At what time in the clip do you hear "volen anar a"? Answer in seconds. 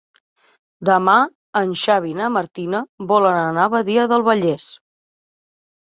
3.15-3.75